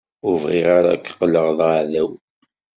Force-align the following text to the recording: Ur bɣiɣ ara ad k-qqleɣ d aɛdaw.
Ur 0.27 0.35
bɣiɣ 0.43 0.67
ara 0.77 0.89
ad 0.93 0.99
k-qqleɣ 1.01 1.47
d 1.57 1.59
aɛdaw. 1.67 2.09